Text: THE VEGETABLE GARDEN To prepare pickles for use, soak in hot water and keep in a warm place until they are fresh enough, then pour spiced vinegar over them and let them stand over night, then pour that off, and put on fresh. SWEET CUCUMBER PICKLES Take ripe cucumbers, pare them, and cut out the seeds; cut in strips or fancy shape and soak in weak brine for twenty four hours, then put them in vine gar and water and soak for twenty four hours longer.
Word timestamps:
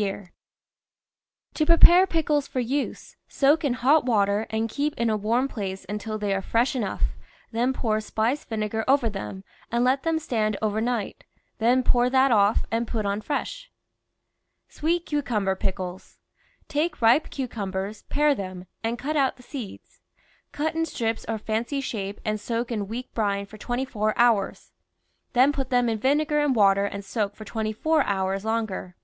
THE 0.00 0.06
VEGETABLE 0.06 0.18
GARDEN 0.28 0.32
To 1.52 1.66
prepare 1.66 2.06
pickles 2.06 2.48
for 2.48 2.58
use, 2.60 3.16
soak 3.28 3.66
in 3.66 3.74
hot 3.74 4.06
water 4.06 4.46
and 4.48 4.70
keep 4.70 4.94
in 4.98 5.10
a 5.10 5.16
warm 5.18 5.46
place 5.46 5.84
until 5.90 6.16
they 6.16 6.32
are 6.34 6.40
fresh 6.40 6.74
enough, 6.74 7.02
then 7.52 7.74
pour 7.74 8.00
spiced 8.00 8.48
vinegar 8.48 8.82
over 8.88 9.10
them 9.10 9.44
and 9.70 9.84
let 9.84 10.02
them 10.02 10.18
stand 10.18 10.56
over 10.62 10.80
night, 10.80 11.24
then 11.58 11.82
pour 11.82 12.08
that 12.08 12.30
off, 12.32 12.64
and 12.70 12.88
put 12.88 13.04
on 13.04 13.20
fresh. 13.20 13.70
SWEET 14.68 15.04
CUCUMBER 15.04 15.54
PICKLES 15.54 16.16
Take 16.66 17.02
ripe 17.02 17.28
cucumbers, 17.28 18.04
pare 18.04 18.34
them, 18.34 18.64
and 18.82 18.98
cut 18.98 19.18
out 19.18 19.36
the 19.36 19.42
seeds; 19.42 20.00
cut 20.50 20.74
in 20.74 20.86
strips 20.86 21.26
or 21.28 21.36
fancy 21.36 21.82
shape 21.82 22.22
and 22.24 22.40
soak 22.40 22.72
in 22.72 22.88
weak 22.88 23.12
brine 23.12 23.44
for 23.44 23.58
twenty 23.58 23.84
four 23.84 24.18
hours, 24.18 24.72
then 25.34 25.52
put 25.52 25.68
them 25.68 25.90
in 25.90 25.98
vine 25.98 26.24
gar 26.24 26.40
and 26.40 26.56
water 26.56 26.86
and 26.86 27.04
soak 27.04 27.36
for 27.36 27.44
twenty 27.44 27.74
four 27.74 28.02
hours 28.04 28.46
longer. 28.46 28.96